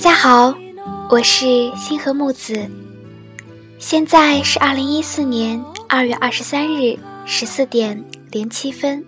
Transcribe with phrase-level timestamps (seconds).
[0.00, 0.54] 大家好，
[1.10, 2.66] 我是星河木子，
[3.78, 9.04] 现在是二零一四年二月二十三日十四点零七分。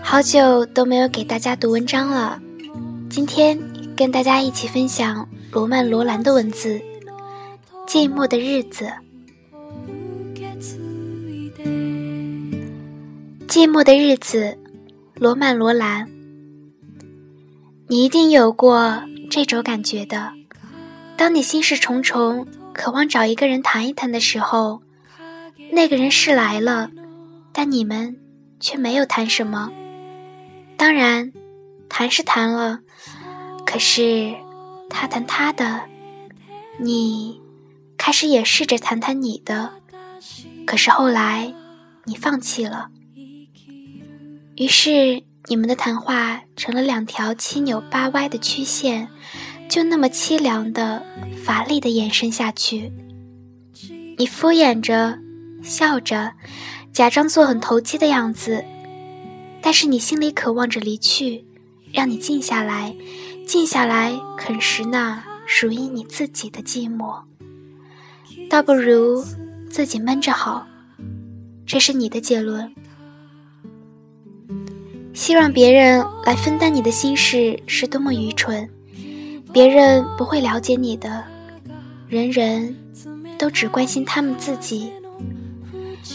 [0.00, 2.40] 好久都没有给大家读文章了，
[3.10, 3.58] 今天
[3.94, 6.70] 跟大家一起分享罗曼·罗兰的文字
[7.86, 8.86] 《寂寞的日子》。
[13.46, 14.56] 寂寞的日子，
[15.16, 16.08] 罗曼·罗兰。
[17.86, 20.32] 你一定有过这种感觉的：
[21.16, 24.82] 当你心事重重，渴望找一个人谈一谈的时候，
[25.70, 26.90] 那个人是来了，
[27.52, 28.16] 但你们
[28.58, 29.70] 却没有谈什么。
[30.76, 31.32] 当然，
[31.88, 32.80] 谈是谈了，
[33.66, 34.34] 可是
[34.88, 35.82] 他谈他的，
[36.78, 37.40] 你
[37.96, 39.72] 开始也试着谈谈你的，
[40.66, 41.54] 可是后来
[42.04, 42.88] 你放弃了，
[44.56, 45.27] 于是。
[45.48, 49.08] 你们的谈话成了两条七扭八歪的曲线，
[49.68, 51.02] 就那么凄凉的、
[51.42, 52.92] 乏力的延伸下去。
[54.18, 55.18] 你敷衍着，
[55.62, 56.34] 笑着，
[56.92, 58.62] 假装做很投机的样子，
[59.62, 61.46] 但是你心里渴望着离去，
[61.94, 62.94] 让你静下来，
[63.46, 67.22] 静下来啃食那属于你自己的寂寞。
[68.50, 69.24] 倒不如
[69.70, 70.66] 自己闷着好，
[71.64, 72.74] 这是你的结论。
[75.18, 78.70] 希望别人来分担你的心事是多么愚蠢，
[79.52, 81.24] 别人不会了解你的，
[82.08, 82.76] 人人
[83.36, 84.92] 都只关心他们自己。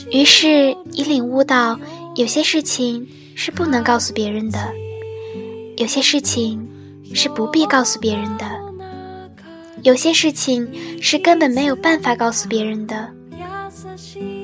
[0.09, 1.77] 于是你领悟到，
[2.15, 4.71] 有些事情是不能告诉别人的，
[5.75, 6.65] 有些事情
[7.13, 8.45] 是不必告诉别人的，
[9.81, 10.65] 有些事情
[11.01, 13.11] 是根本没有办法告诉别人的，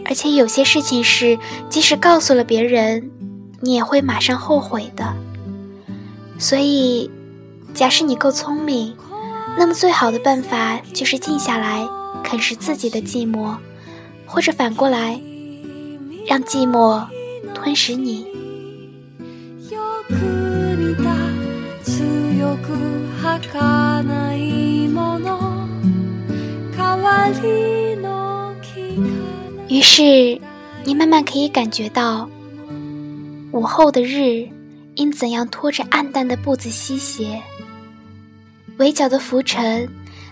[0.03, 3.09] 而且有些事情是即使告诉了别人。
[3.61, 5.13] 你也会马上后悔的。
[6.38, 7.11] 所以，
[7.73, 8.95] 假使你够聪明，
[9.57, 11.85] 那么最好的办法就是静下来，
[12.23, 13.58] 啃食自己的寂寞，
[14.25, 15.20] 或者反过来，
[16.25, 17.05] 让寂寞
[17.53, 18.25] 吞噬你。
[29.67, 30.39] 于是，
[30.83, 32.30] 你慢慢可以感觉到。
[33.52, 34.48] 午后的日，
[34.95, 37.42] 因怎样拖着暗淡的步子西斜？
[38.77, 39.89] 围角的浮尘，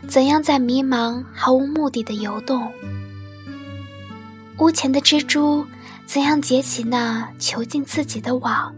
[0.07, 2.71] 怎样在迷茫毫无目的的游动？
[4.59, 5.65] 屋前的蜘蛛，
[6.05, 8.73] 怎样结起那囚禁自己的网？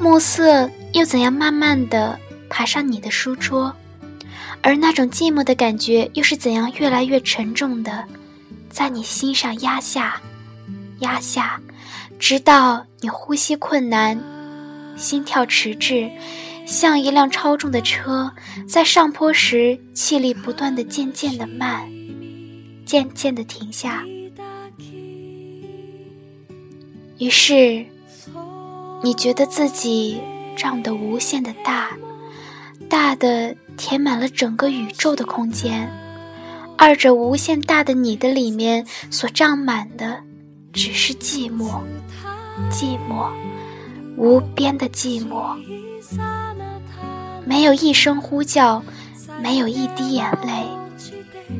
[0.00, 2.18] 暮色又怎样慢慢的
[2.50, 3.74] 爬上你的书桌？
[4.60, 8.04] 而那种寂寞的感觉，又是怎样越来越沉重的，
[8.68, 10.20] 在你心上压下，
[10.98, 11.60] 压下。
[12.18, 14.18] 直到你呼吸困难，
[14.96, 16.10] 心跳迟滞，
[16.66, 18.32] 像一辆超重的车
[18.68, 21.88] 在上坡时气力不断的渐渐的慢，
[22.84, 24.02] 渐渐的停下。
[27.18, 27.86] 于是，
[29.02, 30.20] 你觉得自己
[30.56, 31.90] 胀得无限的大，
[32.88, 35.90] 大的填满了整个宇宙的空间。
[36.78, 40.22] 二者无限大的你的里面所胀满的。
[40.76, 41.80] 只是寂寞，
[42.70, 43.30] 寂寞，
[44.14, 45.56] 无边的寂寞，
[47.46, 48.82] 没有一声呼叫，
[49.42, 50.66] 没有一滴眼泪，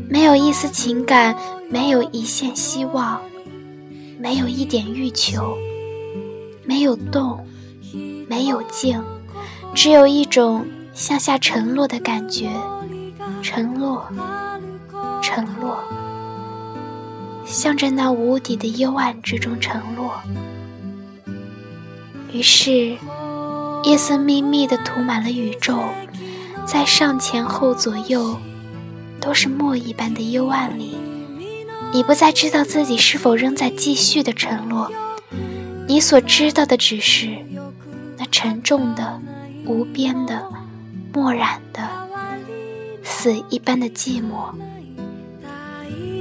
[0.06, 1.34] 没有一丝情感，
[1.71, 3.19] 没有一线希望，
[4.21, 5.56] 没有一点欲求，
[6.66, 7.43] 没有动，
[8.28, 9.03] 没有静，
[9.75, 12.50] 只有一种向下沉落的感觉，
[13.43, 14.06] 沉落，
[15.22, 15.83] 沉落。
[17.47, 20.21] 向着那无底的幽暗之中沉落，
[22.33, 22.97] 于是
[23.84, 25.79] 夜色密密的涂满了宇宙，
[26.67, 28.37] 在上前后左右
[29.21, 30.97] 都是墨一般的幽暗里，
[31.93, 34.91] 你不再知道自己是否仍在继续的沉落，
[35.87, 37.28] 你所知道的只是
[38.19, 39.21] 那沉重的、
[39.65, 40.45] 无边的、
[41.13, 41.89] 漠然的、
[43.04, 44.53] 死一般的寂寞。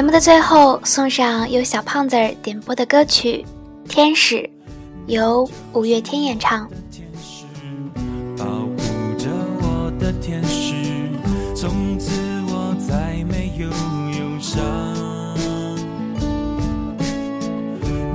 [0.00, 3.44] 节目的最后，送上由小胖子儿点播的歌曲
[3.86, 4.36] 《天使》，
[5.08, 6.66] 由五月天演唱。
[8.34, 8.78] 保护
[9.18, 9.28] 着
[9.60, 10.74] 我的天使，
[11.54, 14.64] 从此我再没有忧伤。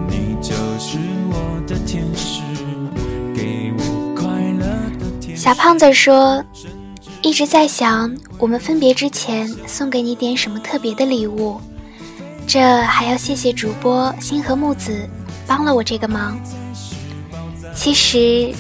[0.08, 0.98] 你就是
[1.30, 2.42] 我的天使，
[3.36, 4.66] 给我快乐
[4.98, 5.44] 的天使。
[5.44, 6.44] 小胖子说。
[7.22, 11.60] 一直在想，我们分别之前送给你点什么特别的礼物。
[12.47, 15.07] 这还要谢谢主播星河木子
[15.45, 16.39] 帮了我这个忙。
[17.74, 18.53] 其实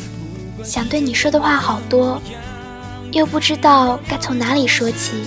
[0.63, 2.21] 想对你说的话好多，
[3.11, 5.23] 又不知道该从哪里说起。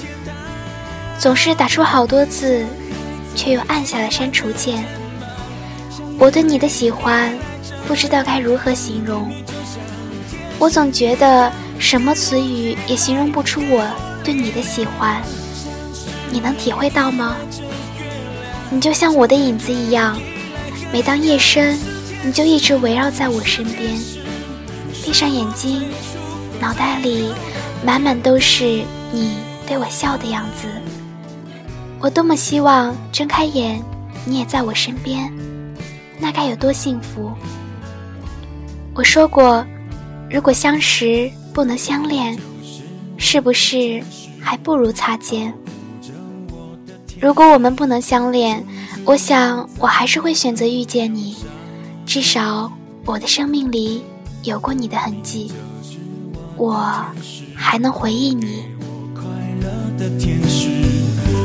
[1.18, 2.64] 总是打出好多字，
[3.34, 4.84] 却又按下了删除键。
[6.18, 7.36] 我对你的喜欢，
[7.86, 9.30] 不知道该如何形容。
[10.58, 11.50] 我总觉得。
[11.80, 13.88] 什么词语也形容不出我
[14.24, 15.22] 对你的喜欢，
[16.28, 17.36] 你能体会到吗？
[18.70, 20.20] 你就像我的影子一样，
[20.92, 21.78] 每当夜深，
[22.22, 23.98] 你就一直围绕在我身边。
[25.04, 25.82] 闭上眼睛，
[26.60, 27.32] 脑袋里
[27.84, 30.68] 满满都是你对我笑的样子。
[32.00, 33.82] 我多么希望睁开眼，
[34.24, 35.32] 你也在我身边，
[36.18, 37.32] 那该有多幸福！
[38.94, 39.64] 我说过，
[40.30, 41.30] 如果相识。
[41.54, 42.38] 不能相恋，
[43.16, 44.00] 是不是
[44.40, 45.52] 还不如擦肩？
[47.20, 48.64] 如果我们不能相恋，
[49.04, 51.36] 我想我还是会选择遇见你。
[52.06, 52.72] 至少
[53.04, 54.04] 我的生命里
[54.44, 55.52] 有过你的痕迹，
[56.56, 57.04] 我
[57.56, 58.64] 还能回忆你。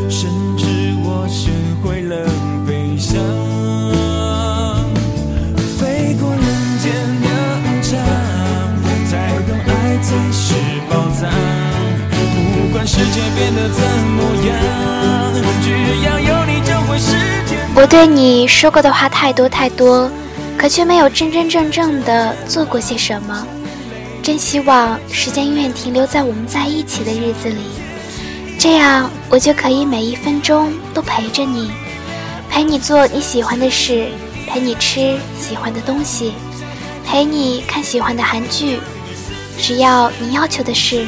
[0.09, 0.65] 甚至
[1.03, 1.51] 我学
[1.83, 2.27] 会了
[2.67, 3.19] 飞翔。
[17.75, 20.09] 我对你说过的话太多太多，
[20.55, 23.47] 可却没有真真正正的做过些什么。
[24.21, 27.63] 真希望时间永远停留在我们在一起的日子里，
[28.59, 31.71] 这样我就可以每一分钟都陪着你，
[32.47, 34.07] 陪你做你喜欢的事，
[34.47, 36.33] 陪你吃喜欢的东西，
[37.03, 38.79] 陪你看喜欢的韩剧。
[39.57, 41.05] 只要你要求的事。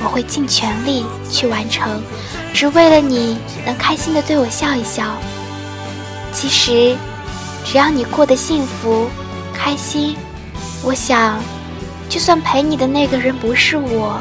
[0.00, 2.00] 我会尽全力去完成，
[2.54, 3.36] 只为了你
[3.66, 5.02] 能开心的对我笑一笑。
[6.32, 6.96] 其实，
[7.64, 9.08] 只要你过得幸福、
[9.52, 10.16] 开心，
[10.82, 11.38] 我想，
[12.08, 14.20] 就算陪你的那个人不是我，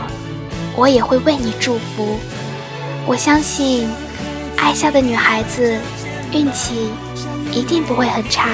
[0.75, 2.19] 我也会为你祝福。
[3.05, 3.87] 我相信，
[4.57, 5.79] 爱笑的女孩子，
[6.31, 6.89] 运气
[7.51, 8.49] 一定不会很差。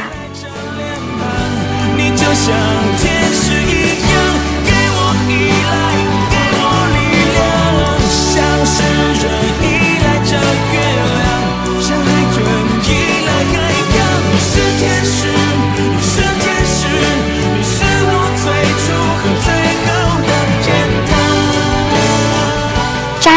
[1.95, 2.53] 你就像
[2.99, 4.13] 天使一样，
[4.65, 5.31] 给我依
[5.65, 5.73] 赖。
[8.35, 8.39] 张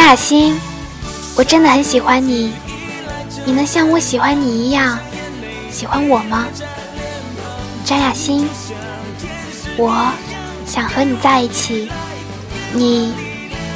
[0.07, 0.57] 雅欣，
[1.35, 2.53] 我真的很喜欢你，
[3.45, 4.97] 你能像我喜欢你一样
[5.69, 6.47] 喜欢我吗？
[7.85, 8.49] 张雅欣，
[9.77, 10.13] 我
[10.65, 11.91] 想和你在一起，
[12.73, 13.15] 你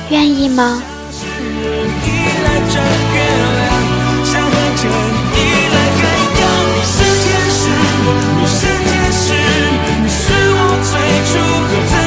[0.08, 0.80] 愿意吗？
[10.82, 10.96] 最
[11.26, 11.99] 初和最。